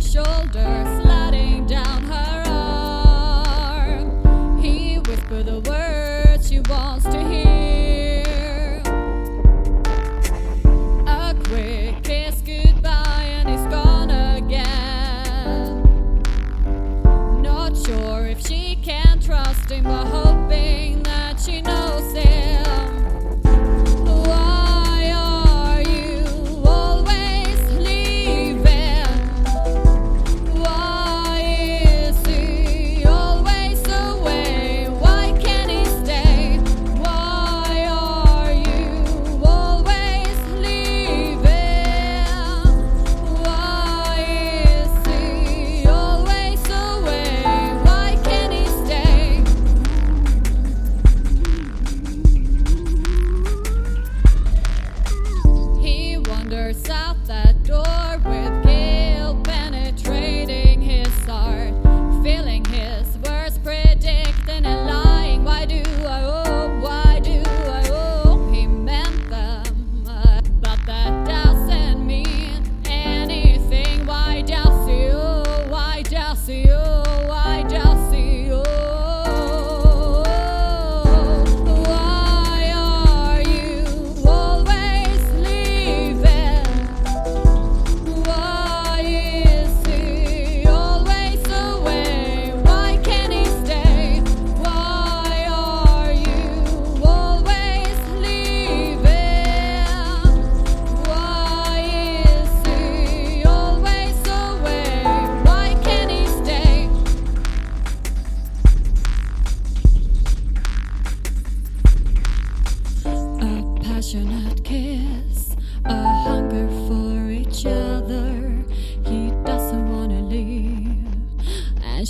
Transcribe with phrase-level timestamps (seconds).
[0.00, 4.06] shoulder, sliding down her arm.
[4.62, 7.15] He whispered the words she wants to.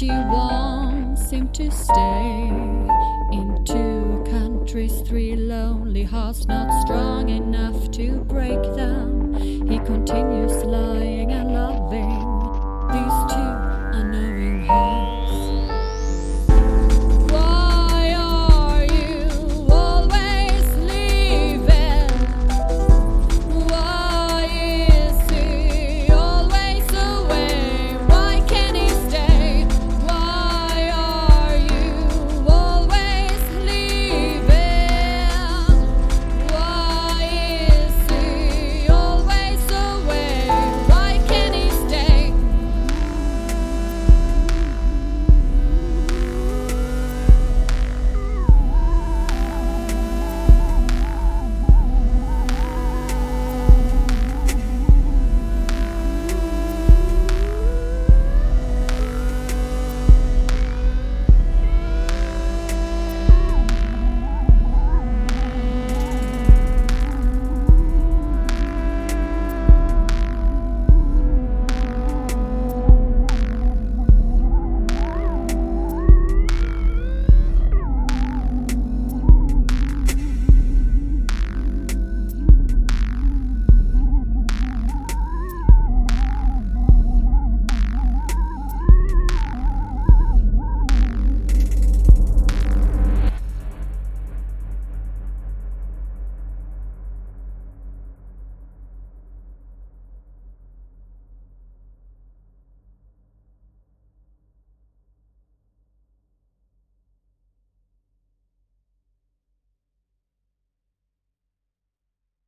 [0.00, 2.48] she wants him to stay.
[3.32, 9.34] In two countries, three lonely hearts not strong enough to break them.
[9.68, 10.99] He continues love.